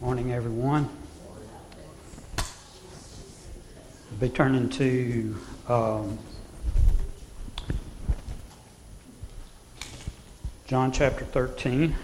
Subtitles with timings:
[0.00, 0.88] Morning, everyone.
[4.08, 5.36] We'll be turning to
[5.66, 6.16] um,
[10.68, 11.96] John chapter 13,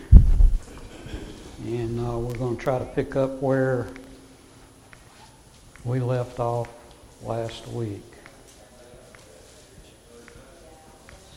[1.67, 3.87] and uh, we're going to try to pick up where
[5.85, 6.69] we left off
[7.23, 8.03] last week.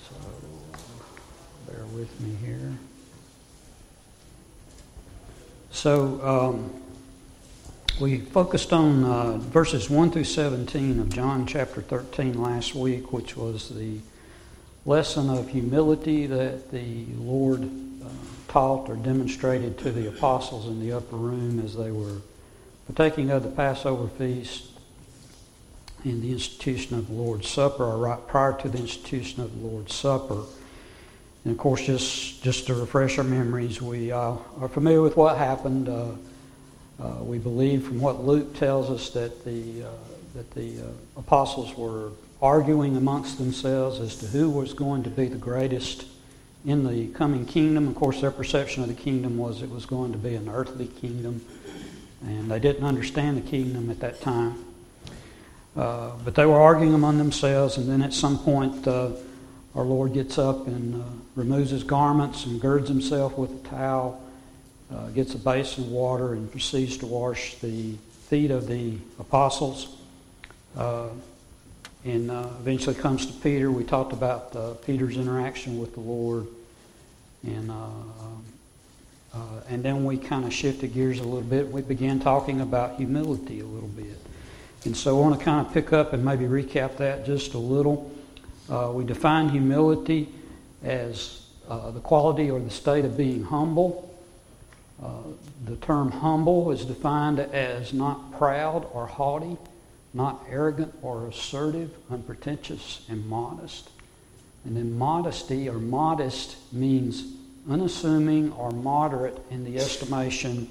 [0.10, 0.16] So,
[1.68, 2.74] bear with me here.
[5.88, 6.74] So um,
[8.02, 13.38] we focused on uh, verses 1 through 17 of John chapter 13 last week, which
[13.38, 14.00] was the
[14.86, 17.64] lesson of humility that the Lord
[18.04, 18.10] uh,
[18.50, 22.18] taught or demonstrated to the apostles in the upper room as they were
[22.88, 24.66] partaking of the Passover feast
[26.04, 29.66] in the institution of the Lord's Supper, or right prior to the institution of the
[29.66, 30.44] Lord's Supper.
[31.44, 35.38] And of course, just, just to refresh our memories, we uh, are familiar with what
[35.38, 35.88] happened.
[35.88, 36.12] Uh,
[37.02, 39.90] uh, we believe from what Luke tells us that the, uh,
[40.36, 42.12] that the uh, apostles were
[42.42, 46.06] arguing amongst themselves as to who was going to be the greatest
[46.66, 47.88] in the coming kingdom.
[47.88, 50.88] Of course, their perception of the kingdom was it was going to be an earthly
[50.88, 51.46] kingdom,
[52.22, 54.66] and they didn't understand the kingdom at that time.
[55.76, 58.88] Uh, but they were arguing among themselves, and then at some point,
[59.78, 64.20] our Lord gets up and uh, removes his garments and girds himself with a towel,
[64.92, 67.94] uh, gets a basin of water, and proceeds to wash the
[68.28, 69.96] feet of the apostles.
[70.76, 71.10] Uh,
[72.06, 73.70] and uh, eventually comes to Peter.
[73.70, 76.48] We talked about uh, Peter's interaction with the Lord.
[77.44, 77.76] And, uh,
[79.70, 81.72] and then we kind of shifted gears a little bit.
[81.72, 84.18] We began talking about humility a little bit.
[84.86, 87.60] And so I want to kind of pick up and maybe recap that just a
[87.60, 88.12] little.
[88.70, 90.30] Uh, we define humility
[90.84, 94.14] as uh, the quality or the state of being humble.
[95.02, 95.10] Uh,
[95.66, 99.58] the term humble is defined as not proud or haughty,
[100.14, 103.90] not arrogant or assertive, unpretentious, and modest.
[104.66, 107.34] And then modesty or modest means
[107.70, 110.70] unassuming or moderate in the estimation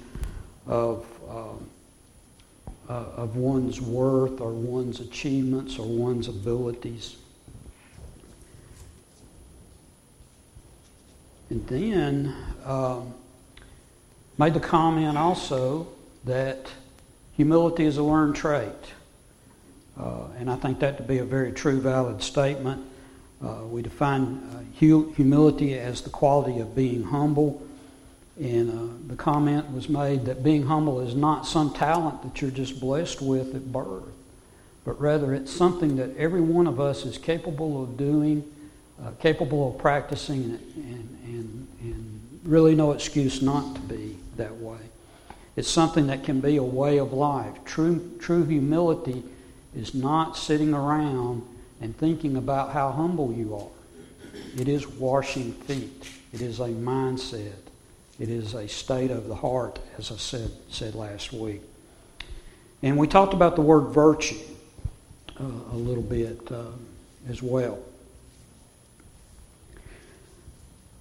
[0.67, 1.69] of, um,
[2.89, 7.17] uh, of one's worth or one's achievements or one's abilities.
[11.49, 12.35] And then
[12.65, 13.13] um,
[14.37, 15.87] made the comment also
[16.25, 16.67] that
[17.35, 18.71] humility is a learned trait.
[19.99, 22.85] Uh, and I think that to be a very true, valid statement.
[23.43, 27.65] Uh, we define uh, humility as the quality of being humble.
[28.39, 32.51] And uh, the comment was made that being humble is not some talent that you're
[32.51, 34.03] just blessed with at birth,
[34.85, 38.43] but rather it's something that every one of us is capable of doing,
[39.03, 44.55] uh, capable of practicing, it, and, and, and really no excuse not to be that
[44.57, 44.77] way.
[45.55, 47.53] It's something that can be a way of life.
[47.65, 49.23] True, true humility
[49.75, 51.43] is not sitting around
[51.81, 53.67] and thinking about how humble you are.
[54.59, 56.09] It is washing feet.
[56.33, 57.53] It is a mindset.
[58.19, 61.61] It is a state of the heart, as I said, said last week.
[62.81, 64.37] And we talked about the word virtue
[65.39, 66.65] uh, a little bit uh,
[67.29, 67.79] as well.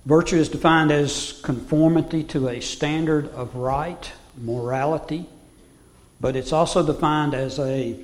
[0.07, 5.27] Virtue is defined as conformity to a standard of right, morality,
[6.21, 7.99] but it's also defined as a,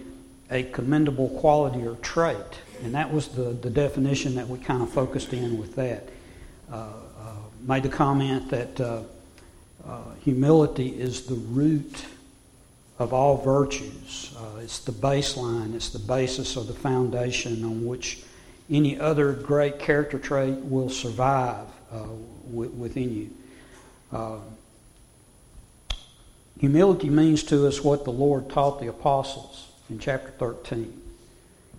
[0.51, 2.37] a commendable quality or trait.
[2.83, 6.09] And that was the, the definition that we kind of focused in with that.
[6.73, 9.03] Uh, uh, made the comment that uh,
[9.87, 12.05] uh humility is the root
[12.99, 14.35] of all virtues.
[14.37, 18.23] Uh, it's the baseline, it's the basis of the foundation on which
[18.69, 22.07] any other great character trait will survive uh,
[22.51, 23.31] within you.
[24.13, 24.39] Uh,
[26.59, 31.01] humility means to us what the Lord taught the apostles in chapter 13.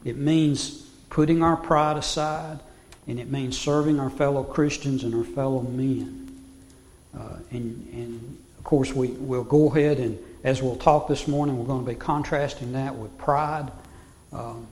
[0.06, 2.60] It means putting our pride aside,
[3.08, 6.20] and it means serving our fellow Christians and our fellow men.
[7.18, 11.58] Uh, and, and, of course, we, we'll go ahead and, as we'll talk this morning,
[11.58, 13.72] we're going to be contrasting that with pride.
[14.32, 14.68] Um,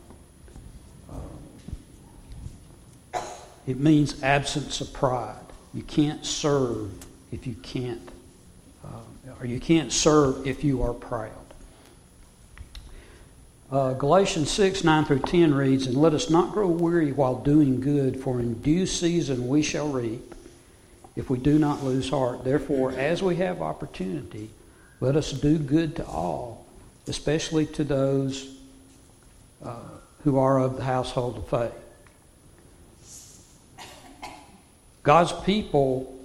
[3.68, 5.40] It means absence of pride.
[5.73, 6.91] You can't serve
[7.31, 8.09] if you can't,
[8.83, 9.00] uh,
[9.39, 11.31] or you can't serve if you are proud.
[13.71, 17.79] Uh, Galatians 6, 9 through 10 reads, And let us not grow weary while doing
[17.79, 20.35] good, for in due season we shall reap,
[21.15, 22.44] if we do not lose heart.
[22.44, 24.50] Therefore, as we have opportunity,
[25.00, 26.65] let us do good to all,
[27.07, 28.57] especially to those
[29.63, 29.75] uh,
[30.25, 31.71] who are of the household of faith.
[35.03, 36.19] God's people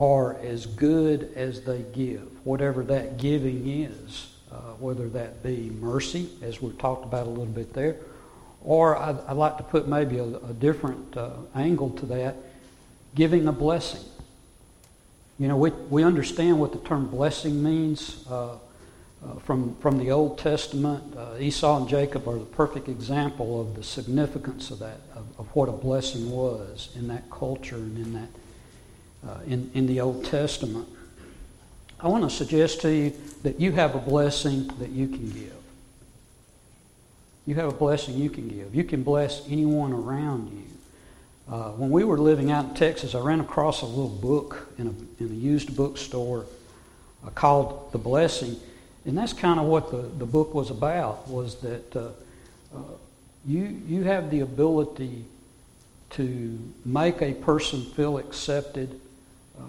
[0.00, 6.28] are as good as they give, whatever that giving is, uh, whether that be mercy,
[6.42, 7.96] as we've talked about a little bit there,
[8.64, 12.36] or I'd, I'd like to put maybe a, a different uh, angle to that,
[13.14, 14.02] giving a blessing.
[15.38, 18.56] You know, we, we understand what the term blessing means uh,
[19.24, 21.16] uh, from, from the Old Testament.
[21.16, 25.46] Uh, Esau and Jacob are the perfect example of the significance of that, of, of
[25.54, 28.28] what a blessing was in that culture and in, that,
[29.28, 30.88] uh, in, in the Old Testament.
[32.00, 33.12] I want to suggest to you
[33.44, 35.54] that you have a blessing that you can give.
[37.46, 38.74] You have a blessing you can give.
[38.74, 40.64] You can bless anyone around you.
[41.52, 44.86] Uh, when we were living out in Texas, I ran across a little book in
[44.86, 46.46] a, in a used bookstore
[47.24, 48.56] uh, called The Blessing.
[49.04, 52.08] And that's kind of what the, the book was about, was that uh,
[52.74, 52.78] uh,
[53.46, 55.24] you, you have the ability
[56.10, 59.00] to make a person feel accepted,
[59.58, 59.62] uh,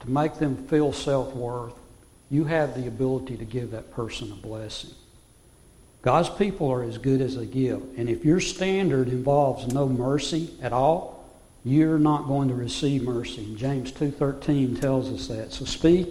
[0.00, 1.74] to make them feel self-worth.
[2.30, 4.90] You have the ability to give that person a blessing.
[6.02, 7.82] God's people are as good as they give.
[7.98, 11.28] And if your standard involves no mercy at all,
[11.64, 13.44] you're not going to receive mercy.
[13.44, 15.52] And James 2.13 tells us that.
[15.52, 16.08] So speak,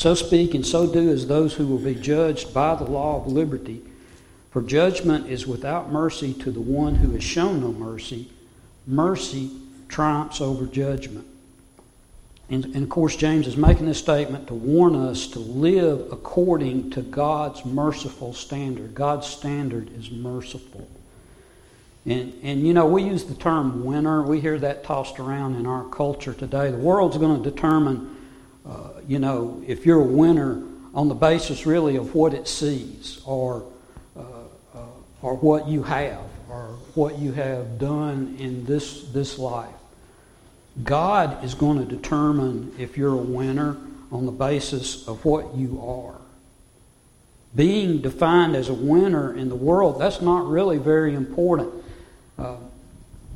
[0.00, 3.30] so speak and so do as those who will be judged by the law of
[3.30, 3.82] liberty.
[4.50, 8.30] For judgment is without mercy to the one who has shown no mercy.
[8.86, 9.50] Mercy
[9.90, 11.26] triumphs over judgment.
[12.48, 16.92] And, and, of course, James is making this statement to warn us to live according
[16.92, 18.94] to God's merciful standard.
[18.94, 20.88] God's standard is merciful.
[22.06, 24.22] And, and you know, we use the term winner.
[24.22, 26.70] We hear that tossed around in our culture today.
[26.70, 28.16] The world's going to determine,
[28.66, 30.62] uh, you know, if you're a winner
[30.94, 33.64] on the basis really of what it sees or,
[34.16, 34.22] uh,
[34.74, 34.78] uh,
[35.22, 39.70] or what you have or what you have done in this, this life.
[40.82, 43.76] God is going to determine if you're a winner
[44.10, 46.20] on the basis of what you are.
[47.54, 51.72] Being defined as a winner in the world, that's not really very important.
[52.38, 52.56] Uh,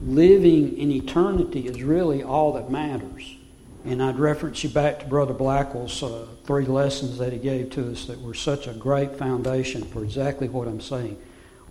[0.02, 3.36] living in eternity is really all that matters.
[3.84, 7.92] And I'd reference you back to Brother Blackwell's uh, three lessons that he gave to
[7.92, 11.18] us that were such a great foundation for exactly what I'm saying.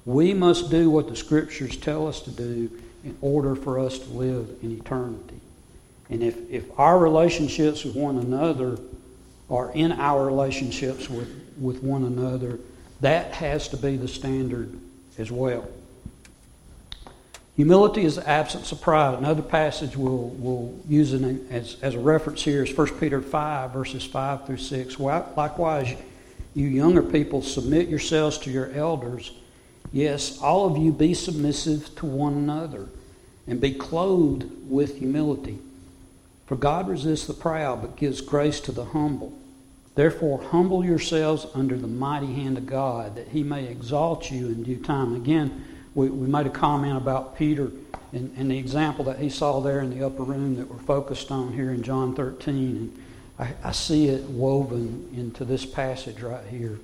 [0.06, 2.70] We must do what the Scriptures tell us to do
[3.04, 5.40] in order for us to live in eternity.
[6.10, 8.78] And if, if our relationships with one another
[9.50, 12.60] are in our relationships with, with one another,
[13.02, 14.80] that has to be the standard
[15.18, 15.68] as well.
[17.56, 19.18] Humility is the absence of pride.
[19.18, 24.04] Another passage we'll, we'll use as, as a reference here is 1 Peter 5, verses
[24.04, 25.00] 5 through 6.
[25.00, 25.96] Likewise,
[26.56, 29.32] you younger people, submit yourselves to your elders.
[29.92, 32.88] Yes, all of you be submissive to one another
[33.46, 35.60] and be clothed with humility.
[36.48, 39.34] For God resists the proud, but gives grace to the humble.
[39.96, 44.64] Therefore, humble yourselves under the mighty hand of God, that he may exalt you in
[44.64, 45.16] due time.
[45.16, 47.72] Again, we, we made a comment about Peter
[48.12, 51.32] and, and, the example that he saw there in the upper room that we're focused
[51.32, 52.56] on here in John 13.
[52.58, 53.04] And
[53.40, 56.80] I, I see it woven into this passage right here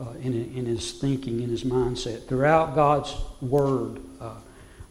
[0.00, 2.26] uh, in, in his thinking, in his mindset.
[2.26, 4.36] Throughout God's Word, uh,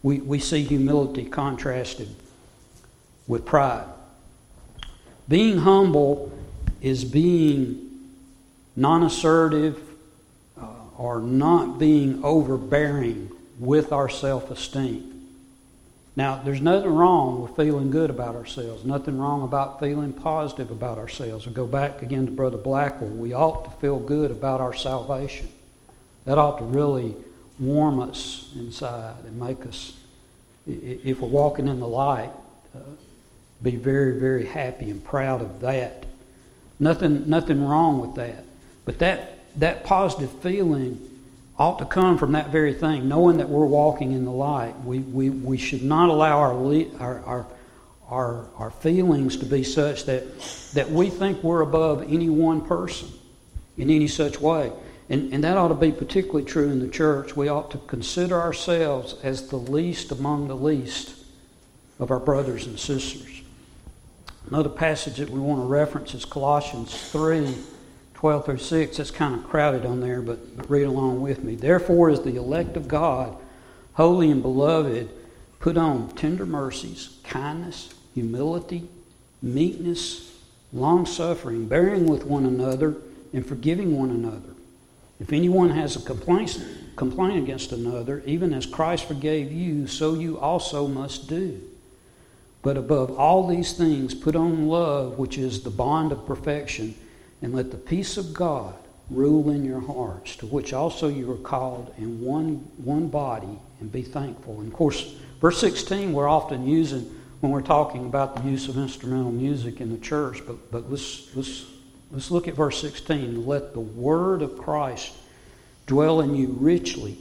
[0.02, 2.14] we, we see humility contrasted
[3.26, 3.86] with pride.
[5.28, 6.32] Being humble
[6.80, 7.90] is being
[8.76, 9.80] non assertive
[10.60, 15.20] uh, or not being overbearing with our self esteem.
[16.16, 20.98] Now, there's nothing wrong with feeling good about ourselves, nothing wrong about feeling positive about
[20.98, 21.46] ourselves.
[21.46, 23.10] I go back again to Brother Blackwell.
[23.10, 25.48] We ought to feel good about our salvation.
[26.24, 27.14] That ought to really
[27.58, 29.96] warm us inside and make us,
[30.66, 32.30] if we're walking in the light,
[32.74, 32.80] uh,
[33.62, 36.06] be very, very happy and proud of that.
[36.78, 38.44] Nothing, nothing wrong with that.
[38.84, 41.09] But that, that positive feeling
[41.60, 44.74] ought to come from that very thing, knowing that we're walking in the light.
[44.82, 46.54] We, we, we should not allow our,
[46.98, 47.46] our, our,
[48.08, 50.24] our, our feelings to be such that,
[50.72, 53.10] that we think we're above any one person
[53.76, 54.72] in any such way.
[55.10, 57.36] And, and that ought to be particularly true in the church.
[57.36, 61.14] We ought to consider ourselves as the least among the least
[61.98, 63.42] of our brothers and sisters.
[64.48, 67.54] Another passage that we want to reference is Colossians 3
[68.20, 68.98] 12 through 6.
[68.98, 71.54] it's kind of crowded on there, but, read along with me.
[71.54, 73.34] Therefore, as the elect of God,
[73.94, 75.08] holy and beloved,
[75.58, 78.90] put on tender mercies, kindness, humility,
[79.40, 80.38] meekness,
[80.70, 82.94] long suffering, bearing with one another,
[83.32, 84.50] and forgiving one another.
[85.18, 86.62] If anyone has a complaint,
[86.96, 91.58] complaint against another, even as Christ forgave you, so you also must do.
[92.60, 96.94] But above all these things, put on love, which is the bond of perfection,
[97.42, 98.74] and let the peace of God
[99.10, 103.90] rule in your hearts, to which also you are called in one, one body, and
[103.90, 104.60] be thankful.
[104.60, 108.76] And of course, verse 16 we're often using when we're talking about the use of
[108.76, 111.64] instrumental music in the church, but, but let's, let's,
[112.10, 113.46] let's look at verse 16.
[113.46, 115.14] Let the word of Christ
[115.86, 117.16] dwell in you richly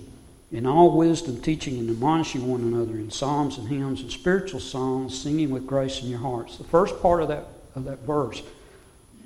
[0.51, 5.19] in all wisdom, teaching and admonishing one another in psalms and hymns and spiritual songs,
[5.19, 6.57] singing with grace in your hearts.
[6.57, 7.45] The first part of that,
[7.75, 8.41] of that verse,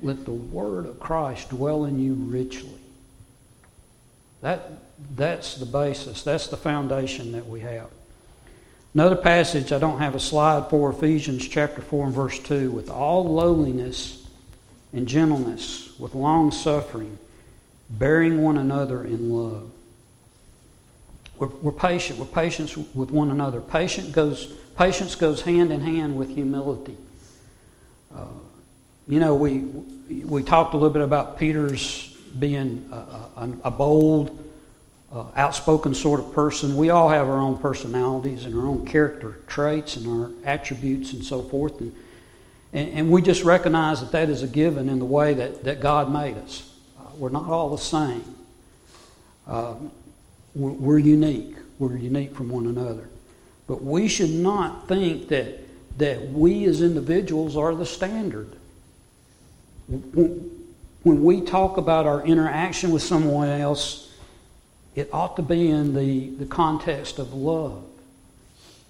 [0.04, 2.80] let the word of Christ dwell in you richly.
[4.42, 4.72] That,
[5.16, 7.90] that's the basis, that's the foundation that we have.
[8.94, 12.90] Another passage I don't have a slide for, Ephesians chapter 4 and verse 2, with
[12.90, 14.28] all lowliness
[14.92, 17.18] and gentleness, with long suffering,
[17.90, 19.70] bearing one another in love
[21.38, 22.20] we're, we're patient.
[22.20, 23.60] We're patient with one another.
[23.60, 26.98] Patient goes, patience goes hand in hand with humility.
[28.16, 28.26] Uh,
[29.08, 29.60] you know, we,
[30.24, 34.40] we talked a little bit about Peter's being a, a, a bold,
[35.12, 36.76] uh, outspoken sort of person.
[36.76, 41.24] We all have our own personalities and our own character traits and our attributes and
[41.24, 41.80] so forth.
[41.82, 41.96] And,
[42.72, 45.82] and, and we just recognize that that is a given in the way that, that
[45.82, 46.74] God made us.
[47.00, 48.24] Uh, we're not all the same.
[49.46, 49.76] Uh,
[50.56, 51.56] we're unique.
[51.78, 53.10] We're unique from one another.
[53.68, 55.60] But we should not think that,
[55.98, 58.56] that we as individuals are the standard.
[59.88, 64.12] When we talk about our interaction with someone else,
[64.96, 67.84] it ought to be in the, the context of love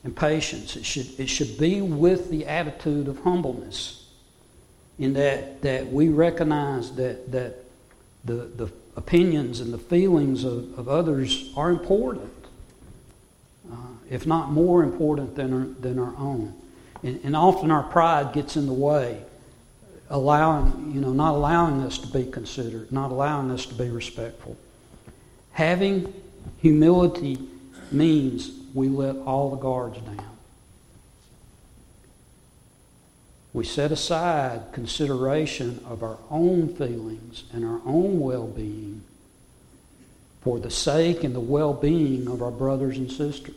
[0.04, 0.76] and patience.
[0.76, 4.06] It should, it should be with the attitude of humbleness,
[5.00, 7.56] in that, that we recognize that, that
[8.26, 12.32] the, the opinions and the feelings of, of others are important,
[13.72, 13.76] uh,
[14.10, 16.54] if not more important than our, than our own.
[17.02, 19.24] And, and often our pride gets in the way,
[20.10, 24.58] allowing, you know, not allowing us to be considered, not allowing us to be respectful.
[25.52, 26.14] Having
[26.60, 27.38] humility
[27.92, 30.34] means we let all the guards down.
[33.54, 39.04] we set aside consideration of our own feelings and our own well being
[40.42, 43.56] for the sake and the well being of our brothers and sisters.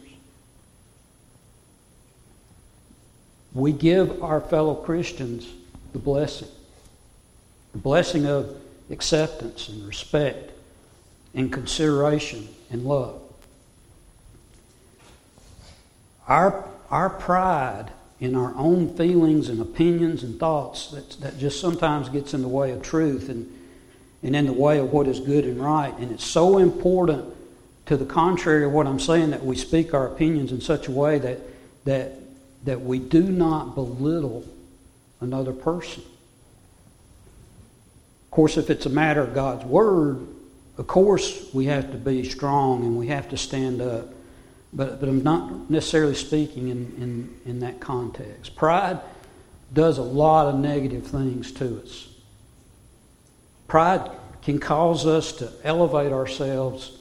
[3.55, 5.49] We give our fellow Christians
[5.97, 6.49] the blessing
[7.73, 8.57] the blessing of
[8.89, 10.51] acceptance and respect
[11.35, 13.21] and consideration and love.
[16.27, 22.09] Our, our pride in our own feelings and opinions and thoughts that, that just sometimes
[22.09, 23.53] gets in the way of truth and,
[24.23, 25.95] and in the way of what is good and right.
[25.99, 27.27] And it's so important
[27.85, 30.93] to the contrary of what I'm saying that we speak our opinions in such a
[30.93, 31.41] way that,
[31.85, 32.13] that,
[32.65, 34.47] that we do not belittle
[35.21, 36.03] another person.
[38.25, 40.27] Of course, if it's a matter of God's Word,
[40.79, 44.13] of course we have to be strong and we have to stand up.
[44.73, 48.57] But, but I'm not necessarily speaking in, in, in that context.
[48.57, 49.01] Pride
[49.73, 52.09] does a lot of negative things to us.
[53.69, 54.11] Pride
[54.43, 56.99] can cause us to elevate ourselves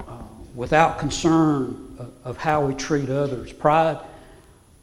[0.00, 0.18] uh,
[0.54, 3.52] without concern of, of how we treat others.
[3.52, 3.98] Pride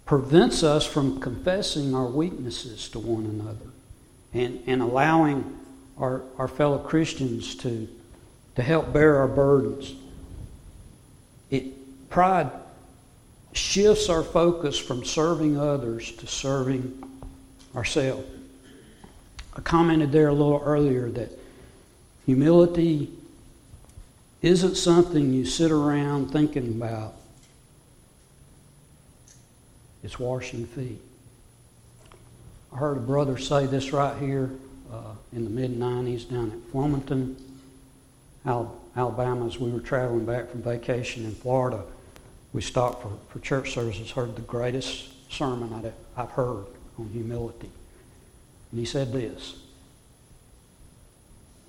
[0.05, 3.71] prevents us from confessing our weaknesses to one another
[4.33, 5.59] and, and allowing
[5.97, 7.87] our, our fellow Christians to,
[8.55, 9.93] to help bear our burdens.
[11.49, 12.51] It, Pride
[13.53, 17.03] shifts our focus from serving others to serving
[17.75, 18.27] ourselves.
[19.55, 21.37] I commented there a little earlier that
[22.25, 23.11] humility
[24.41, 27.13] isn't something you sit around thinking about,
[30.03, 31.01] it's washing feet.
[32.73, 34.49] I heard a brother say this right here
[34.91, 37.35] uh, in the mid 90s down at Flemington,
[38.45, 41.83] Alabama, as we were traveling back from vacation in Florida
[42.53, 46.65] we stopped for, for church services, heard the greatest sermon I'd, I've heard
[46.97, 47.69] on humility.
[48.71, 49.55] And he said this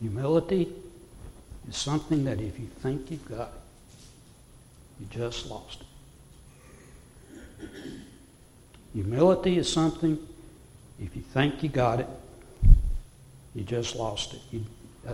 [0.01, 0.73] Humility
[1.69, 3.61] is something that if you think you've got it,
[5.01, 5.83] you just lost
[7.61, 7.69] it.
[8.95, 10.19] Humility is something,
[11.01, 12.09] if you think you got it,
[13.55, 14.41] you just lost it.
[14.51, 14.65] You,
[15.09, 15.13] I,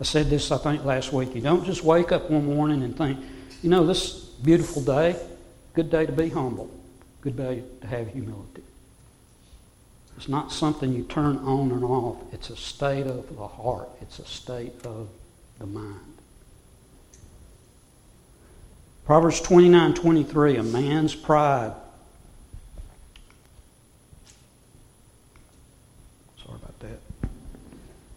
[0.00, 1.34] I said this, I think, last week.
[1.34, 3.18] You don't just wake up one morning and think,
[3.62, 5.16] you know, this Beautiful day,
[5.72, 6.70] good day to be humble,
[7.22, 8.62] good day to have humility.
[10.18, 12.18] It's not something you turn on and off.
[12.30, 13.88] It's a state of the heart.
[14.02, 15.08] It's a state of
[15.58, 15.98] the mind.
[19.06, 21.72] Proverbs 29 23, a man's pride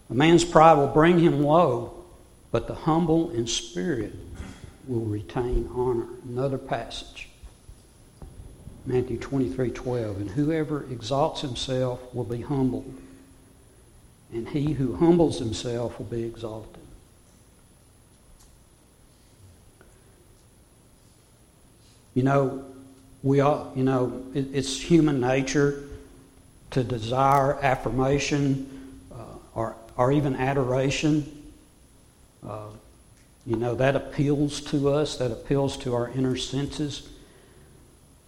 [0.10, 2.06] A man's pride will bring him low,
[2.52, 4.14] but the humble in spirit
[4.88, 6.08] will retain honor.
[6.24, 7.30] Another passage.
[8.86, 10.18] Matthew 23 12.
[10.18, 12.94] And whoever exalts himself will be humbled,
[14.32, 16.84] and he who humbles himself will be exalted.
[22.14, 22.66] You know,
[23.24, 25.84] we all, you know, it, it's human nature
[26.72, 28.77] to desire affirmation
[29.98, 31.52] or, even adoration.
[32.48, 32.68] Uh,
[33.46, 37.10] you know, that appeals to us, that appeals to our inner senses.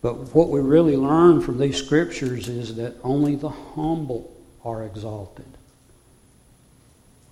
[0.02, 5.46] But what we really learn from these scriptures is that only the humble are exalted.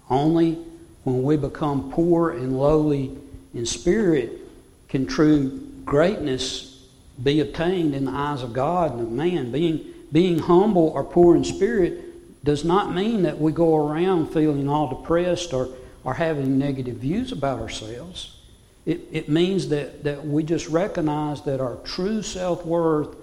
[0.09, 0.57] Only
[1.03, 3.17] when we become poor and lowly
[3.53, 4.41] in spirit
[4.89, 6.85] can true greatness
[7.21, 9.51] be obtained in the eyes of God and of man.
[9.51, 12.03] Being, being humble or poor in spirit
[12.43, 15.69] does not mean that we go around feeling all depressed or,
[16.03, 18.37] or having negative views about ourselves.
[18.85, 23.15] It, it means that, that we just recognize that our true self worth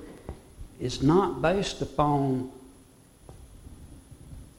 [0.78, 2.50] is not based upon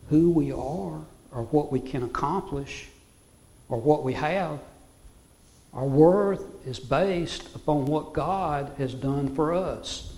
[0.09, 2.87] who we are or what we can accomplish
[3.69, 4.59] or what we have.
[5.73, 10.14] Our worth is based upon what God has done for us.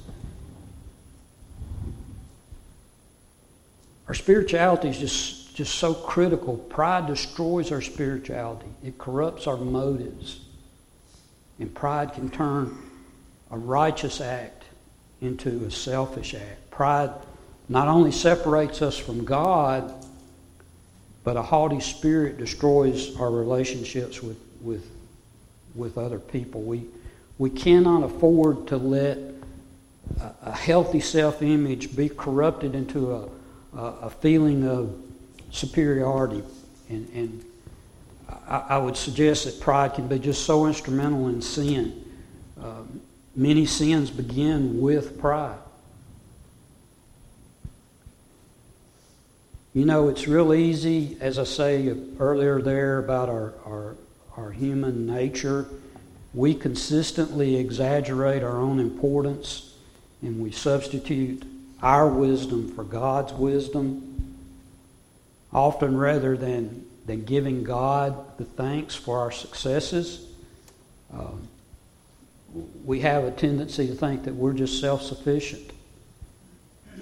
[4.08, 6.58] Our spirituality is just, just so critical.
[6.58, 10.42] Pride destroys our spirituality, it corrupts our motives.
[11.60, 12.78] And pride can turn
[13.50, 14.64] a righteous act
[15.22, 16.70] into a selfish act.
[16.70, 17.10] Pride
[17.68, 19.92] not only separates us from God,
[21.24, 24.88] but a haughty spirit destroys our relationships with, with
[25.78, 26.62] with other people.
[26.62, 26.86] We,
[27.38, 29.18] we cannot afford to let
[30.20, 33.30] a, a healthy self image be corrupted into a,
[33.78, 34.94] a, a, feeling of
[35.52, 36.44] superiority.
[36.90, 37.46] And, and
[38.48, 42.04] I, I, would suggest that pride can be just so instrumental in sin.
[42.62, 42.82] Uh,
[43.36, 45.60] many sins begin with pride.
[49.74, 53.96] You know, it's real easy, as I say earlier there about our, our
[54.38, 55.68] our human nature.
[56.34, 59.74] We consistently exaggerate our own importance
[60.22, 61.44] and we substitute
[61.82, 64.38] our wisdom for God's wisdom,
[65.54, 70.26] often rather than, than giving God the thanks for our successes.
[71.14, 71.48] Um,
[72.84, 75.72] we have a tendency to think that we're just self sufficient.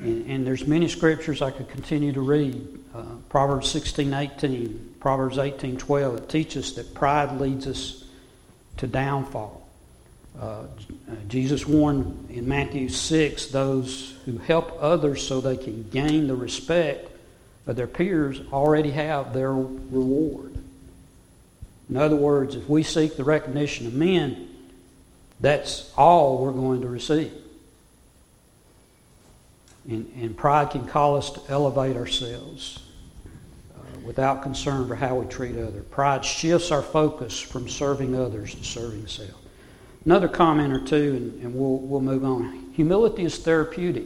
[0.02, 2.68] And, and, there's many scriptures I could continue to read.
[2.94, 8.04] Uh, Proverbs 16, 18, Proverbs 18:12 it teaches that pride leads us
[8.78, 9.65] to downfall.
[10.40, 10.64] Uh,
[11.28, 17.10] Jesus warned in Matthew 6 those who help others so they can gain the respect
[17.68, 20.56] of their peers already have their reward.
[21.90, 24.50] In other words, if we seek the recognition of men,
[25.40, 27.32] that's all we're going to receive.
[29.88, 32.80] And, and pride can call us to elevate ourselves
[34.04, 35.84] without concern for how we treat others.
[35.90, 39.45] Pride shifts our focus from serving others to serving self.
[40.06, 42.72] Another comment or two, and, and we'll, we'll move on.
[42.74, 44.06] Humility is therapeutic.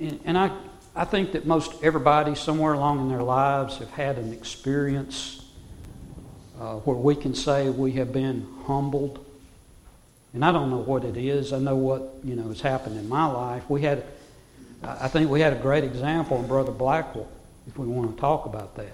[0.00, 0.50] And, and I,
[0.96, 5.44] I think that most everybody, somewhere along in their lives, have had an experience
[6.58, 9.24] uh, where we can say we have been humbled.
[10.32, 11.52] And I don't know what it is.
[11.52, 13.68] I know what you know has happened in my life.
[13.68, 14.04] We had
[14.86, 17.28] I think we had a great example in Brother Blackwell,
[17.66, 18.92] if we want to talk about that.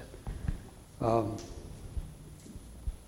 [1.00, 1.36] Um,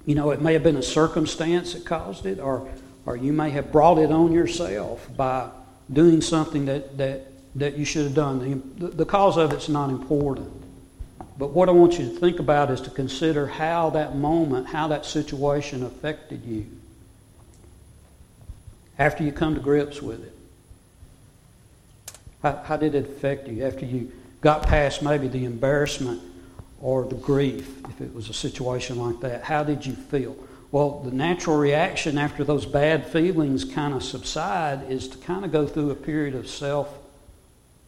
[0.04, 2.68] you know, it may have been a circumstance that caused it, or,
[3.06, 5.48] or you may have brought it on yourself by
[5.92, 8.74] doing something that, that, that you should have done.
[8.78, 10.50] The, the cause of it's not important.
[11.38, 14.88] But what I want you to think about is to consider how that moment, how
[14.88, 16.66] that situation affected you
[18.98, 20.36] after you come to grips with it.
[22.42, 26.20] How, how did it affect you after you got past maybe the embarrassment
[26.83, 29.45] or the grief, if it was a situation like that?
[29.45, 30.37] How did you feel?
[30.71, 35.53] Well, the natural reaction after those bad feelings kind of subside is to kind of
[35.53, 36.92] go through a period of self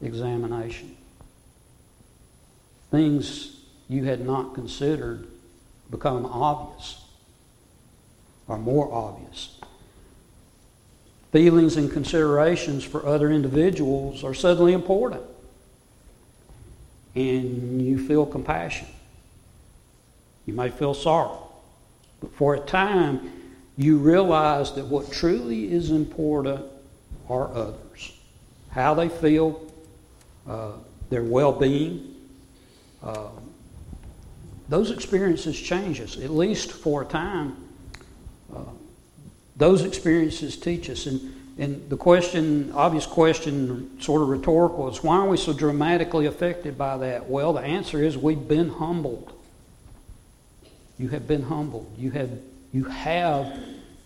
[0.01, 0.97] examination.
[2.91, 5.27] Things you had not considered
[5.91, 7.05] become obvious
[8.47, 9.59] or more obvious
[11.35, 15.21] feelings and considerations for other individuals are suddenly important.
[17.15, 18.89] And you feel compassion.
[20.47, 21.51] You may feel sorrow.
[22.21, 23.33] But for a time,
[23.77, 26.65] you realize that what truly is important
[27.29, 28.13] are others.
[28.71, 29.73] How they feel,
[30.49, 30.73] uh,
[31.11, 32.15] their well being,
[33.03, 33.29] uh,
[34.69, 37.57] those experiences change us, at least for a time.
[38.55, 38.61] Uh,
[39.57, 41.07] those experiences teach us.
[41.07, 46.27] And, and the question, obvious question, sort of rhetorical, is why are we so dramatically
[46.27, 47.29] affected by that?
[47.29, 49.33] Well, the answer is we've been humbled.
[50.99, 51.93] You have been humbled.
[51.97, 52.31] You have,
[52.73, 53.57] you have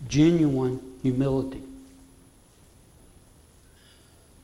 [0.08, 1.62] genuine humility.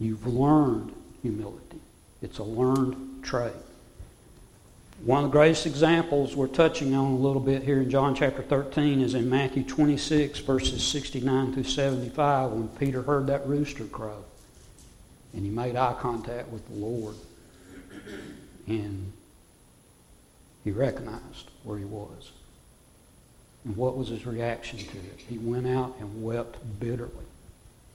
[0.00, 1.80] You've learned humility.
[2.22, 3.52] It's a learned trait.
[5.04, 8.42] One of the greatest examples we're touching on a little bit here in John chapter
[8.42, 14.24] 13 is in Matthew 26, verses 69 through 75, when Peter heard that rooster crow
[15.34, 17.16] and he made eye contact with the Lord.
[18.66, 19.12] And
[20.64, 22.32] he recognized where he was.
[23.66, 25.20] And what was his reaction to it?
[25.28, 27.10] He went out and wept bitterly.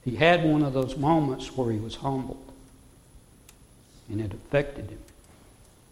[0.04, 2.52] He had one of those moments where he was humbled,
[4.08, 4.98] and it affected him.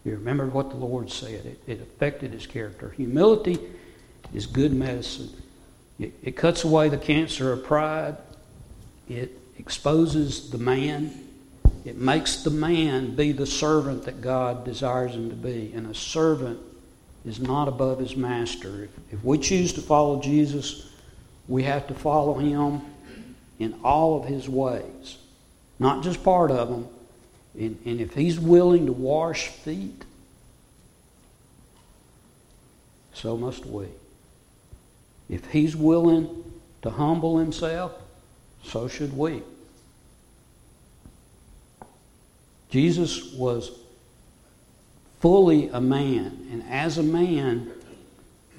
[0.03, 1.45] He remembered what the Lord said.
[1.45, 2.89] It, it affected his character.
[2.91, 3.59] Humility
[4.33, 5.29] is good medicine.
[5.99, 8.17] It, it cuts away the cancer of pride.
[9.09, 11.25] It exposes the man.
[11.85, 15.71] It makes the man be the servant that God desires him to be.
[15.73, 16.59] And a servant
[17.25, 18.85] is not above his master.
[18.85, 20.89] If, if we choose to follow Jesus,
[21.47, 22.81] we have to follow him
[23.57, 25.17] in all of his ways,
[25.79, 26.87] not just part of them.
[27.57, 30.05] And, and if he's willing to wash feet,
[33.13, 33.87] so must we.
[35.29, 36.43] If he's willing
[36.81, 37.91] to humble himself,
[38.63, 39.43] so should we.
[42.69, 43.71] Jesus was
[45.19, 46.47] fully a man.
[46.51, 47.71] And as a man,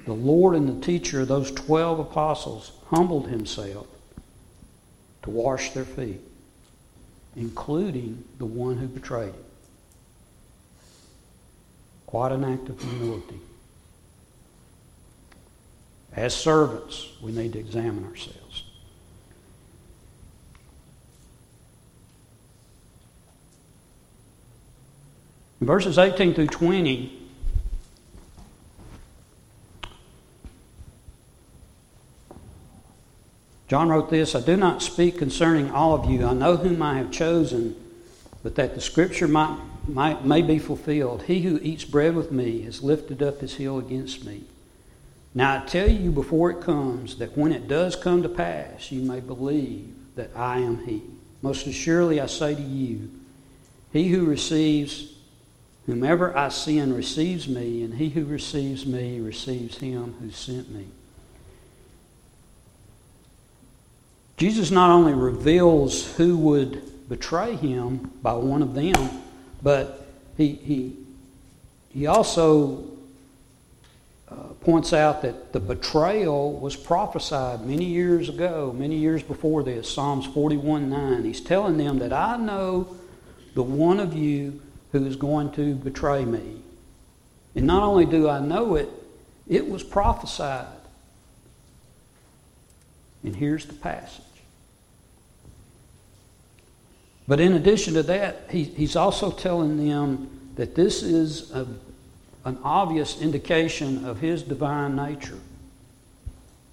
[0.05, 3.87] the Lord and the teacher of those 12 apostles humbled himself
[5.23, 6.19] to wash their feet,
[7.35, 9.43] including the one who betrayed him.
[12.05, 13.39] Quite an act of humility.
[16.13, 18.65] As servants, we need to examine ourselves.
[25.61, 27.20] Verses 18 through 20,
[33.71, 36.25] John wrote this I do not speak concerning all of you.
[36.25, 37.73] I know whom I have chosen,
[38.43, 39.57] but that the scripture might,
[39.87, 41.23] might, may be fulfilled.
[41.23, 44.43] He who eats bread with me has lifted up his heel against me.
[45.33, 49.03] Now I tell you before it comes, that when it does come to pass, you
[49.03, 51.03] may believe that I am he.
[51.41, 53.09] Most assuredly I say to you,
[53.93, 55.13] he who receives
[55.85, 60.87] Whomever I send receives me, and he who receives me receives him who sent me.
[64.41, 69.21] Jesus not only reveals who would betray him by one of them,
[69.61, 70.97] but he, he,
[71.93, 72.83] he also
[74.27, 79.87] uh, points out that the betrayal was prophesied many years ago, many years before this.
[79.87, 81.23] Psalms 41 9.
[81.23, 82.95] He's telling them that I know
[83.53, 84.59] the one of you
[84.91, 86.63] who is going to betray me.
[87.53, 88.89] And not only do I know it,
[89.47, 90.65] it was prophesied.
[93.23, 94.25] And here's the passage.
[97.31, 101.65] But in addition to that, he, he's also telling them that this is a,
[102.43, 105.39] an obvious indication of his divine nature.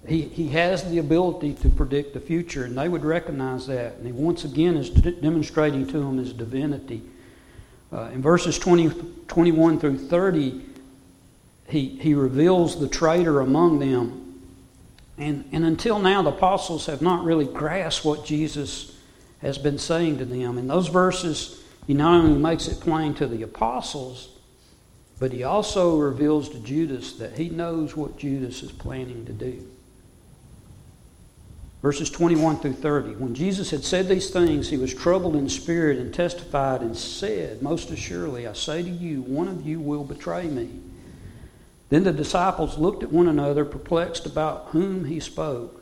[0.05, 3.93] He, he has the ability to predict the future, and they would recognize that.
[3.93, 7.03] And he once again is demonstrating to them his divinity
[7.93, 8.89] uh, in verses 20,
[9.29, 10.59] 21 through 30,
[11.69, 14.41] he, he reveals the traitor among them.
[15.17, 18.98] And, and until now, the apostles have not really grasped what Jesus
[19.41, 20.57] has been saying to them.
[20.57, 24.29] In those verses, he not only makes it plain to the apostles,
[25.19, 29.65] but he also reveals to Judas that he knows what Judas is planning to do.
[31.81, 33.15] Verses 21 through 30.
[33.15, 37.61] When Jesus had said these things, he was troubled in spirit and testified and said,
[37.61, 40.69] Most assuredly, I say to you, one of you will betray me.
[41.87, 45.78] Then the disciples looked at one another, perplexed about whom he spoke.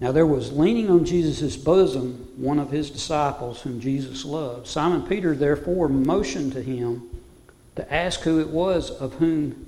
[0.00, 4.66] Now there was leaning on Jesus' bosom one of his disciples whom Jesus loved.
[4.66, 7.02] Simon Peter therefore motioned to him
[7.76, 9.66] to ask who it was of whom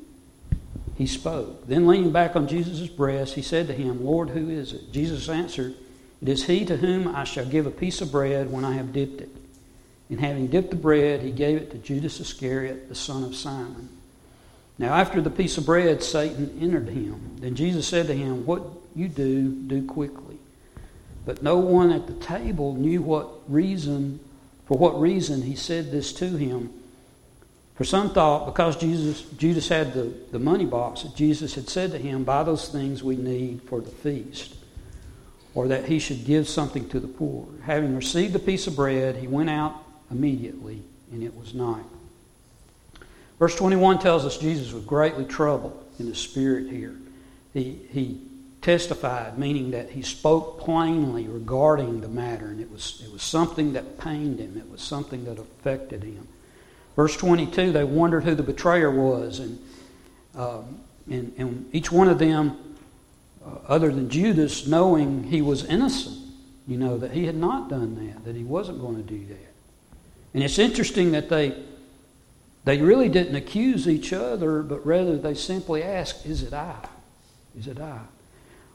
[0.97, 1.67] he spoke.
[1.67, 4.93] Then, leaning back on Jesus' breast, he said to him, Lord, who is it?
[4.93, 5.75] Jesus answered,
[6.21, 8.93] It is he to whom I shall give a piece of bread when I have
[8.93, 9.31] dipped it.
[10.11, 13.89] And having dipped the bread, he gave it to Judas Iscariot, the son of Simon.
[14.79, 17.37] Now, after the piece of bread, Satan entered him.
[17.41, 18.63] Then Jesus said to him, What
[18.95, 20.39] you do, do quickly.
[21.25, 24.21] But no one at the table knew what reason,
[24.67, 26.71] for what reason he said this to him.
[27.75, 31.93] For some thought, because Jesus, Judas had the, the money box, that Jesus had said
[31.93, 34.55] to him, Buy those things we need for the feast,
[35.55, 37.47] or that he should give something to the poor.
[37.63, 39.75] Having received a piece of bread, he went out
[40.11, 41.85] immediately, and it was night.
[43.39, 46.95] Verse 21 tells us Jesus was greatly troubled in the spirit here.
[47.55, 48.21] He, he
[48.63, 53.73] testified, meaning that he spoke plainly regarding the matter, and it was, it was something
[53.73, 56.29] that pained him, it was something that affected him.
[56.95, 59.59] Verse 22, they wondered who the betrayer was, and,
[60.37, 62.77] um, and, and each one of them,
[63.45, 66.19] uh, other than Judas, knowing he was innocent,
[66.69, 69.53] you know, that he had not done that, that he wasn't going to do that.
[70.35, 71.61] And it's interesting that they,
[72.65, 76.77] they really didn't accuse each other, but rather they simply asked, Is it I?
[77.59, 78.01] Is it I?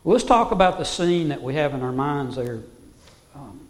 [0.03, 2.62] Let's talk about the scene that we have in our minds there.
[3.36, 3.67] Um,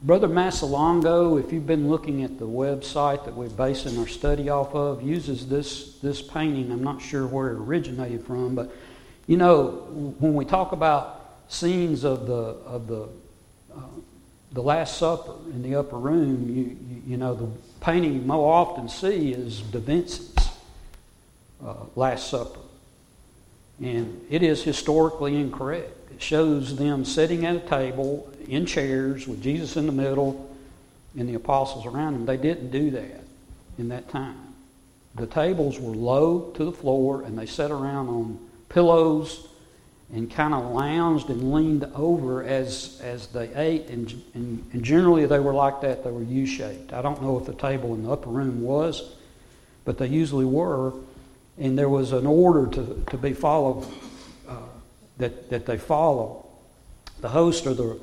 [0.00, 4.74] Brother Mazzalongo, if you've been looking at the website that we're basing our study off
[4.74, 6.70] of, uses this, this painting.
[6.70, 8.74] I'm not sure where it originated from, but
[9.26, 9.68] you know,
[10.20, 13.08] when we talk about scenes of the, of the,
[13.74, 13.80] uh,
[14.52, 17.48] the Last Supper in the upper room, you, you, you, know, the
[17.80, 20.34] painting you more often see is Da Vinci's
[21.64, 22.60] uh, Last Supper.
[23.80, 26.12] And it is historically incorrect.
[26.12, 30.54] It shows them sitting at a table in chairs with Jesus in the middle
[31.18, 32.26] and the apostles around them.
[32.26, 33.24] They didn't do that
[33.78, 34.54] in that time.
[35.16, 39.48] The tables were low to the floor and they sat around on pillows
[40.12, 43.88] and kind of lounged and leaned over as, as they ate.
[43.88, 46.04] And, and, and generally they were like that.
[46.04, 46.92] They were U-shaped.
[46.92, 49.14] I don't know if the table in the upper room was,
[49.84, 50.92] but they usually were
[51.58, 53.86] and there was an order to, to be followed
[54.48, 54.56] uh,
[55.18, 56.46] that, that they follow.
[57.20, 58.00] The host or the,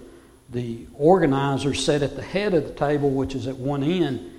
[0.49, 4.31] the organizer sat at the head of the table, which is at one end,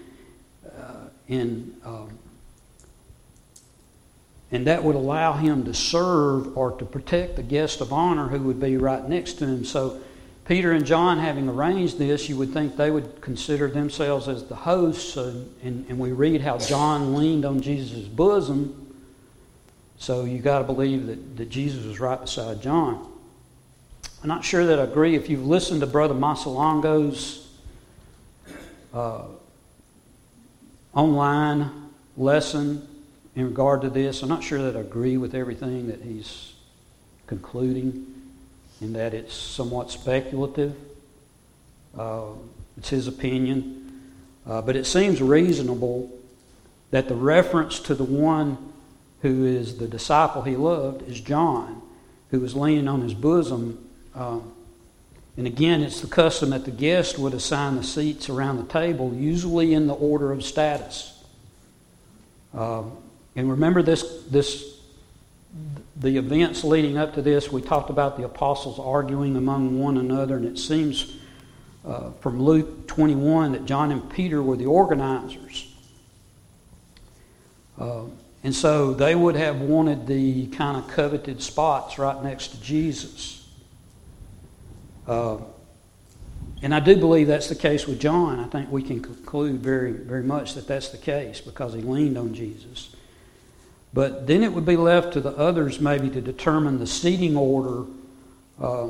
[0.66, 0.94] uh,
[1.28, 2.18] and, um,
[4.50, 8.40] and that would allow him to serve or to protect the guest of honor who
[8.40, 9.64] would be right next to him.
[9.64, 10.00] So,
[10.44, 14.56] Peter and John, having arranged this, you would think they would consider themselves as the
[14.56, 18.81] hosts, and, and, and we read how John leaned on Jesus' bosom
[20.02, 23.08] so you got to believe that, that Jesus was right beside John.
[24.20, 25.14] I'm not sure that I agree.
[25.14, 27.48] If you've listened to Brother Mazzalongo's
[28.92, 29.22] uh,
[30.92, 31.70] online
[32.16, 32.84] lesson
[33.36, 36.54] in regard to this, I'm not sure that I agree with everything that he's
[37.28, 38.04] concluding,
[38.80, 40.74] in that it's somewhat speculative.
[41.96, 42.30] Uh,
[42.76, 44.02] it's his opinion.
[44.48, 46.10] Uh, but it seems reasonable
[46.90, 48.71] that the reference to the one
[49.22, 51.80] who is the disciple he loved, is John,
[52.30, 53.88] who was leaning on his bosom.
[54.14, 54.40] Uh,
[55.36, 59.14] and again, it's the custom that the guest would assign the seats around the table,
[59.14, 61.22] usually in the order of status.
[62.52, 62.82] Uh,
[63.36, 64.80] and remember this, this,
[65.96, 67.50] the events leading up to this.
[67.50, 71.16] We talked about the apostles arguing among one another, and it seems
[71.86, 75.68] uh, from Luke 21 that John and Peter were the organizers.
[77.78, 78.02] Uh,
[78.44, 83.48] and so they would have wanted the kind of coveted spots right next to Jesus.
[85.06, 85.38] Uh,
[86.60, 88.40] and I do believe that's the case with John.
[88.40, 92.18] I think we can conclude very, very much that that's the case because he leaned
[92.18, 92.94] on Jesus.
[93.94, 97.84] But then it would be left to the others maybe to determine the seating order.
[98.60, 98.88] Uh,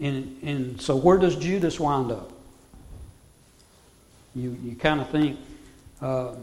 [0.00, 2.32] and, so where does Judas wind up?
[4.34, 5.38] You, you kind of think.
[6.00, 6.34] Uh,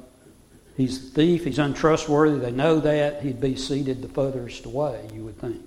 [0.78, 1.46] He's a thief.
[1.46, 2.38] He's untrustworthy.
[2.38, 3.24] They know that.
[3.24, 5.64] He'd be seated the furthest away, you would think.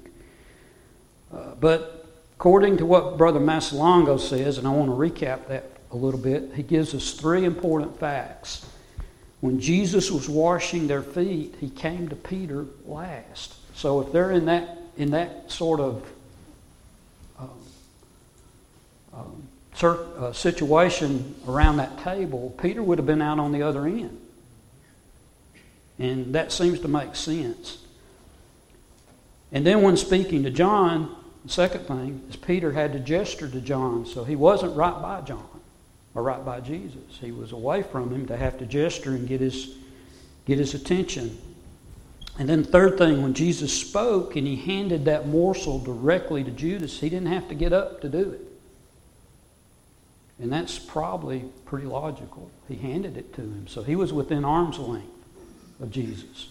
[1.35, 5.97] Uh, but according to what Brother Mazzalongo says, and I want to recap that a
[5.97, 8.65] little bit, he gives us three important facts.
[9.41, 13.57] When Jesus was washing their feet, he came to Peter last.
[13.75, 16.07] So if they're in that in that sort of
[17.39, 17.51] um,
[19.15, 19.49] um,
[19.83, 24.21] uh, situation around that table, Peter would have been out on the other end.
[26.01, 27.77] And that seems to make sense.
[29.53, 33.61] And then when speaking to John, the second thing is Peter had to gesture to
[33.61, 34.07] John.
[34.07, 35.61] So he wasn't right by John
[36.15, 37.19] or right by Jesus.
[37.21, 39.75] He was away from him to have to gesture and get his,
[40.47, 41.37] get his attention.
[42.39, 46.51] And then the third thing, when Jesus spoke and he handed that morsel directly to
[46.51, 48.41] Judas, he didn't have to get up to do it.
[50.43, 52.51] And that's probably pretty logical.
[52.69, 53.67] He handed it to him.
[53.69, 55.20] So he was within arm's length
[55.81, 56.49] of Jesus.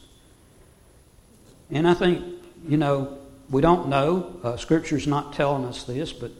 [1.71, 2.23] And I think,
[2.67, 3.17] you know,
[3.49, 4.35] we don't know.
[4.43, 6.31] Uh, Scripture's not telling us this, but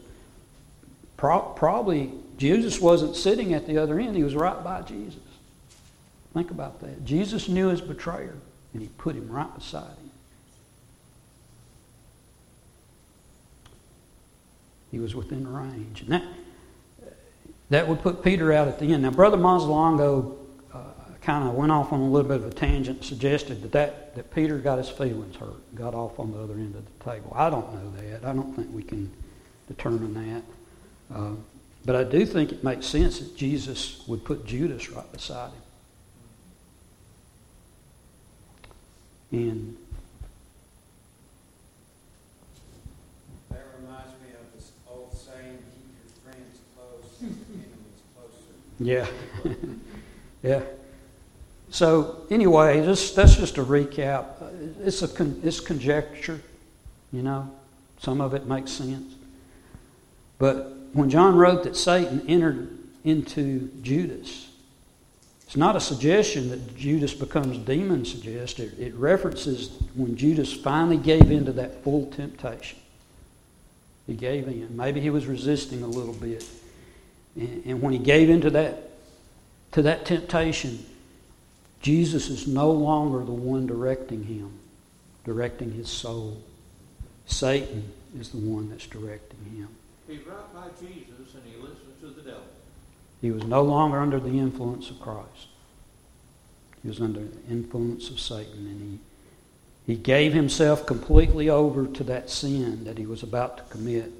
[1.16, 4.16] pro- probably Jesus wasn't sitting at the other end.
[4.16, 5.20] He was right by Jesus.
[6.34, 7.04] Think about that.
[7.04, 8.36] Jesus knew his betrayer,
[8.72, 10.10] and he put him right beside him.
[14.90, 16.02] He was within range.
[16.02, 16.24] And that,
[17.70, 19.02] that would put Peter out at the end.
[19.02, 20.36] Now, Brother Mazzalongo
[21.22, 24.34] kind of went off on a little bit of a tangent, suggested that, that, that
[24.34, 27.32] Peter got his feelings hurt, got off on the other end of the table.
[27.36, 28.24] I don't know that.
[28.24, 29.12] I don't think we can
[29.68, 30.42] determine that.
[31.14, 31.32] Uh,
[31.84, 35.62] but I do think it makes sense that Jesus would put Judas right beside him.
[39.32, 39.76] And
[43.50, 48.54] That reminds me of this old saying, keep your friends close, enemies closer.
[48.80, 49.06] yeah,
[50.42, 50.79] yeah.
[51.70, 54.26] So anyway, just, that's just a recap.
[54.84, 56.40] It's a con, it's conjecture,
[57.12, 57.50] you know.
[58.00, 59.14] Some of it makes sense.
[60.38, 64.48] But when John wrote that Satan entered into Judas,
[65.46, 68.58] it's not a suggestion that Judas becomes demon suggest.
[68.58, 72.78] It, references when Judas finally gave in to that full temptation.
[74.06, 74.76] He gave in.
[74.76, 76.44] Maybe he was resisting a little bit.
[77.36, 78.90] And, and when he gave into that
[79.72, 80.84] to that temptation,
[81.82, 84.52] Jesus is no longer the one directing him,
[85.24, 86.42] directing his soul.
[87.26, 89.68] Satan is the one that's directing him.
[90.06, 92.42] He's right by Jesus and he listens to the devil.
[93.20, 95.48] He was no longer under the influence of Christ.
[96.82, 99.00] He was under the influence of Satan, and
[99.86, 104.10] he, he gave himself completely over to that sin that he was about to commit.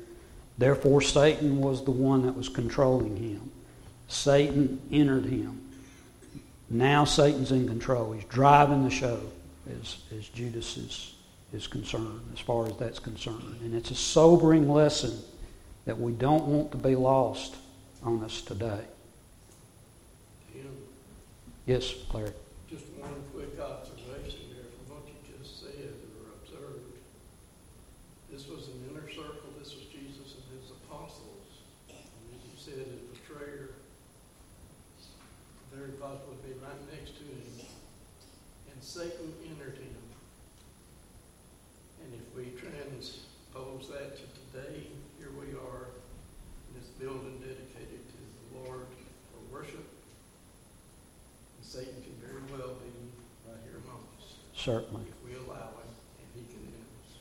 [0.58, 3.50] Therefore, Satan was the one that was controlling him.
[4.08, 5.62] Satan entered him.
[6.70, 8.12] Now Satan's in control.
[8.12, 9.20] He's driving the show
[9.80, 11.14] as, as Judas is,
[11.52, 13.58] is concerned, as far as that's concerned.
[13.62, 15.18] And it's a sobering lesson
[15.84, 17.56] that we don't want to be lost
[18.04, 18.84] on us today.
[21.66, 22.32] Yes, Larry.
[22.68, 26.82] just one quick observation there from what you just said or observed.
[28.32, 31.62] This was an inner circle, this was Jesus and his apostles.
[31.90, 31.98] And
[32.34, 33.70] as you said, his betrayer
[35.72, 37.66] very possibly be right next to him.
[38.72, 39.96] And Satan entered him.
[42.02, 45.94] And if we transpose that to today, here we are
[46.68, 48.86] in this building dedicated to the Lord
[49.30, 49.86] for worship.
[51.56, 52.90] And Satan can very well be
[53.46, 55.02] right here among us Certainly.
[55.08, 57.18] if we allow him, and he can enter us.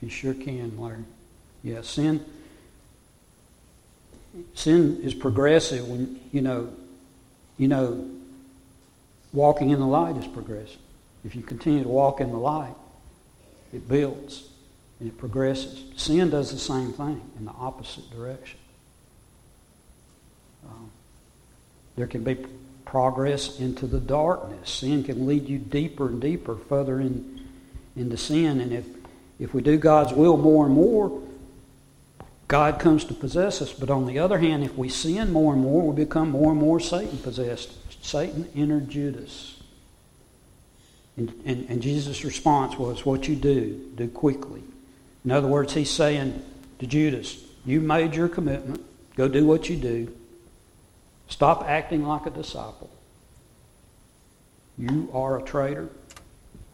[0.00, 1.04] You sure can, Larry.
[1.62, 2.24] Yeah, sin
[4.54, 6.72] sin is progressive when you know
[7.58, 8.08] you know
[9.32, 10.78] walking in the light is progressive.
[11.24, 12.74] If you continue to walk in the light,
[13.72, 14.48] it builds
[15.00, 15.84] and it progresses.
[15.96, 18.58] Sin does the same thing in the opposite direction.
[20.68, 20.90] Um,
[21.96, 22.36] there can be
[22.92, 24.68] progress into the darkness.
[24.68, 27.40] Sin can lead you deeper and deeper, further in,
[27.96, 28.60] into sin.
[28.60, 28.84] And if,
[29.40, 31.22] if we do God's will more and more,
[32.48, 33.72] God comes to possess us.
[33.72, 36.60] But on the other hand, if we sin more and more, we become more and
[36.60, 37.72] more Satan possessed.
[38.04, 39.58] Satan entered Judas.
[41.16, 44.62] And, and, and Jesus' response was, What you do, do quickly.
[45.24, 46.44] In other words, he's saying
[46.78, 48.84] to Judas, You made your commitment.
[49.16, 50.14] Go do what you do.
[51.32, 52.90] Stop acting like a disciple.
[54.76, 55.88] You are a traitor,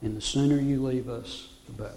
[0.03, 1.95] and the sooner you leave us, the better.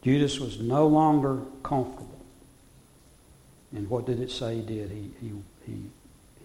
[0.00, 2.24] Judas was no longer comfortable.
[3.72, 4.90] And what did it say he did?
[4.90, 5.32] He, he,
[5.66, 5.82] he,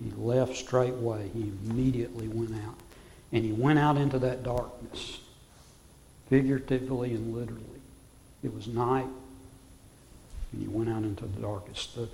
[0.04, 1.30] he left straightway.
[1.30, 2.76] He immediately went out.
[3.32, 5.22] And he went out into that darkness,
[6.30, 7.64] figuratively and literally.
[8.44, 9.08] It was night,
[10.52, 11.96] and he went out into the darkest.
[11.96, 12.10] The,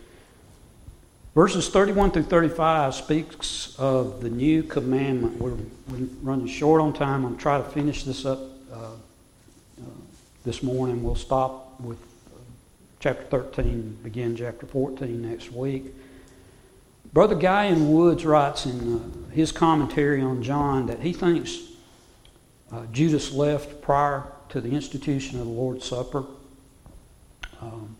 [1.38, 5.39] verses 31 through 35 speaks of the new commandment.
[5.39, 5.54] We're,
[5.88, 7.26] we're running short on time.
[7.26, 8.39] I'm trying to finish this up
[8.73, 9.84] uh, uh,
[10.43, 11.04] this morning.
[11.04, 12.39] We'll stop with uh,
[13.00, 15.94] chapter 13, begin chapter 14 next week.
[17.13, 17.94] Brother Guy N.
[17.94, 21.60] Woods writes in uh, his commentary on John that he thinks
[22.71, 26.25] uh, Judas left prior to the institution of the Lord's Supper.
[27.62, 27.96] Um,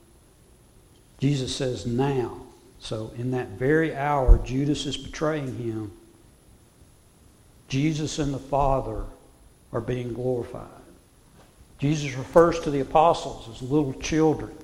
[1.20, 2.47] Jesus says, now.
[2.80, 5.92] So, in that very hour, Judas is betraying him.
[7.68, 9.04] Jesus and the Father
[9.74, 10.68] are being glorified.
[11.80, 14.56] Jesus refers to the apostles as little children.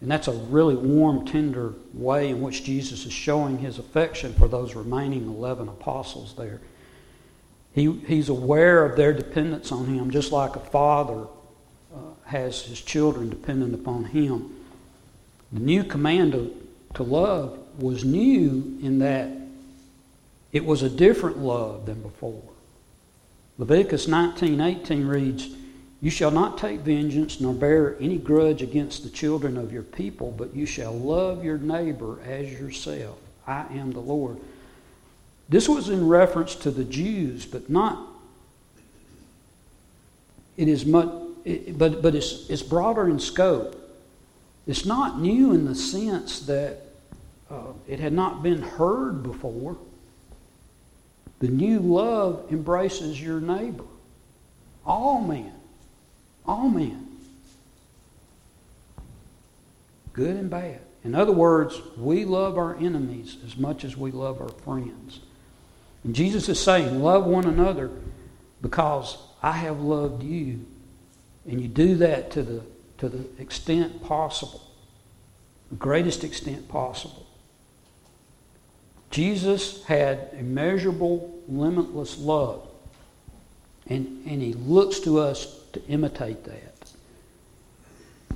[0.00, 4.46] And that's a really warm, tender way in which Jesus is showing his affection for
[4.46, 6.60] those remaining 11 apostles there.
[7.74, 11.26] He, he's aware of their dependence on him, just like a father
[11.94, 14.54] uh, has his children dependent upon him.
[15.52, 16.34] The new command
[16.96, 19.30] to, love was new in that
[20.52, 22.42] It was a different love than before.
[23.58, 25.48] Leviticus 19:18 reads,
[26.00, 30.32] "You shall not take vengeance nor bear any grudge against the children of your people,
[30.34, 33.18] but you shall love your neighbor as yourself.
[33.46, 34.38] I am the Lord."
[35.48, 37.98] This was in reference to the Jews, but not
[40.56, 41.10] it is much
[41.44, 43.76] it, but but it's it's broader in scope.
[44.66, 46.85] It's not new in the sense that
[47.50, 49.76] uh, it had not been heard before.
[51.38, 53.84] The new love embraces your neighbor.
[54.84, 55.52] All men.
[56.46, 57.06] All men.
[60.12, 60.80] Good and bad.
[61.04, 65.20] In other words, we love our enemies as much as we love our friends.
[66.02, 67.90] And Jesus is saying, Love one another
[68.62, 70.64] because I have loved you.
[71.46, 72.62] And you do that to the,
[72.98, 74.62] to the extent possible,
[75.70, 77.25] the greatest extent possible.
[79.10, 82.66] Jesus had immeasurable, limitless love.
[83.88, 86.74] And, and he looks to us to imitate that.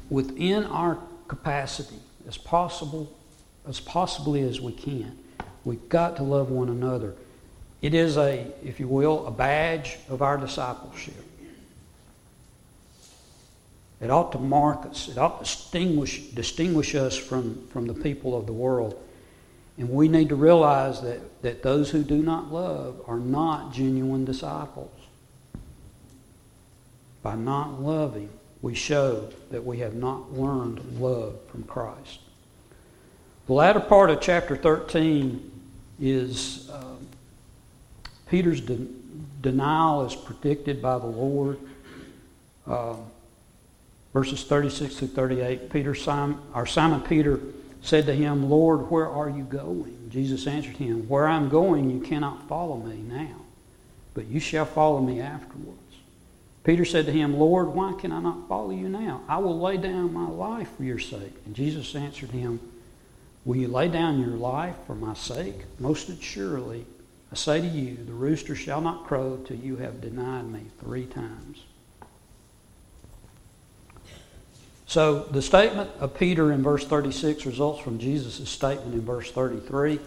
[0.08, 0.98] Within our
[1.28, 3.12] capacity, as possible,
[3.68, 5.16] as possibly as we can,
[5.64, 7.14] we've got to love one another.
[7.82, 11.24] It is a, if you will, a badge of our discipleship.
[14.00, 15.08] It ought to mark us.
[15.08, 19.00] It ought to distinguish, distinguish us from, from the people of the world.
[19.80, 24.26] And we need to realize that, that those who do not love are not genuine
[24.26, 24.92] disciples.
[27.22, 28.28] By not loving,
[28.60, 32.20] we show that we have not learned love from Christ.
[33.46, 35.50] The latter part of chapter 13
[35.98, 36.96] is uh,
[38.28, 38.86] Peter's de-
[39.40, 41.58] denial is predicted by the Lord.
[42.66, 42.96] Uh,
[44.12, 47.40] verses 36 through 38, Peter, Simon, or Simon Peter
[47.82, 50.10] said to him, Lord, where are you going?
[50.10, 53.36] Jesus answered him, Where I am going, you cannot follow me now,
[54.14, 55.78] but you shall follow me afterwards.
[56.62, 59.22] Peter said to him, Lord, why can I not follow you now?
[59.28, 61.34] I will lay down my life for your sake.
[61.46, 62.60] And Jesus answered him,
[63.44, 65.56] Will you lay down your life for my sake?
[65.78, 66.84] Most assuredly,
[67.32, 71.06] I say to you, the rooster shall not crow till you have denied me three
[71.06, 71.62] times.
[74.90, 80.00] So the statement of Peter in verse 36 results from Jesus' statement in verse 33.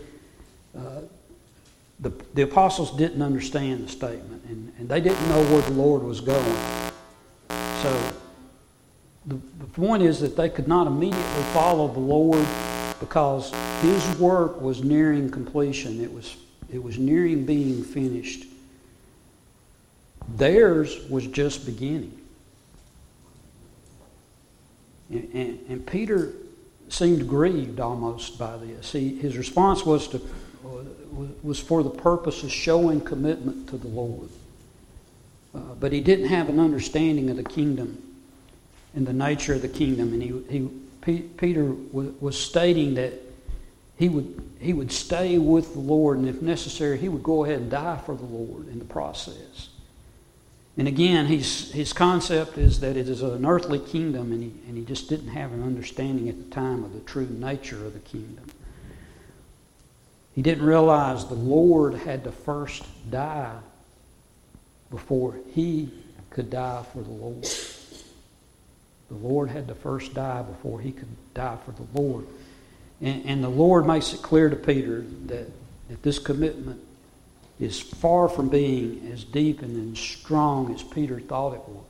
[0.78, 0.82] Uh,
[2.02, 6.04] the, the apostles didn't understand the statement, and, and they didn't know where the Lord
[6.04, 6.58] was going.
[7.82, 8.14] So
[9.26, 12.46] the, the point is that they could not immediately follow the Lord
[13.00, 16.02] because his work was nearing completion.
[16.04, 16.36] It was,
[16.70, 18.48] it was nearing being finished.
[20.36, 22.20] Theirs was just beginning.
[25.10, 26.34] And, and, and Peter
[26.90, 28.92] seemed grieved almost by this.
[28.92, 30.22] He, his response was, to,
[31.42, 34.30] was for the purpose of showing commitment to the Lord.
[35.56, 38.02] Uh, but he didn't have an understanding of the kingdom
[38.96, 40.14] and the nature of the kingdom.
[40.14, 40.70] And he, he,
[41.02, 43.14] P- Peter w- was stating that
[43.98, 47.60] he would, he would stay with the Lord, and if necessary, he would go ahead
[47.60, 49.70] and die for the Lord in the process.
[50.78, 54.76] And again, he's, his concept is that it is an earthly kingdom, and he, and
[54.76, 58.00] he just didn't have an understanding at the time of the true nature of the
[58.00, 58.46] kingdom.
[60.34, 63.56] He didn't realize the Lord had to first die
[64.90, 65.92] before he
[66.32, 67.48] could die for the Lord.
[69.10, 72.26] The Lord had to first die before he could die for the Lord.
[73.00, 75.52] And, and the Lord makes it clear to Peter that,
[75.90, 76.82] that this commitment
[77.60, 81.86] is far from being as deep and as strong as Peter thought it was.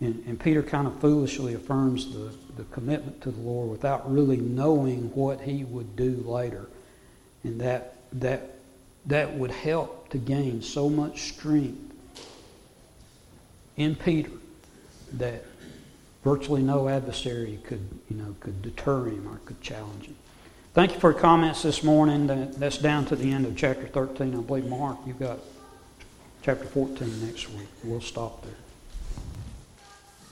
[0.00, 4.36] And, and Peter kind of foolishly affirms the, the commitment to the Lord without really
[4.36, 6.66] knowing what he would do later.
[7.44, 8.56] And that, that,
[9.06, 11.94] that would help to gain so much strength
[13.76, 14.30] in Peter
[15.14, 15.44] that
[16.22, 20.16] virtually no adversary could, you know, could deter him or could challenge him.
[20.74, 22.26] Thank you for your comments this morning.
[22.26, 24.36] That's down to the end of chapter 13.
[24.36, 25.38] I believe, Mark, you've got
[26.42, 27.68] chapter 14 next week.
[27.84, 28.63] We'll stop there.